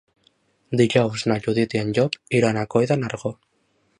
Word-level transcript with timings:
Dijous 0.79 1.25
na 1.31 1.37
Judit 1.47 1.77
i 1.77 1.83
en 1.83 1.93
Llop 1.97 2.19
iran 2.39 2.61
a 2.61 2.65
Coll 2.75 2.91
de 2.93 3.01
Nargó. 3.05 3.35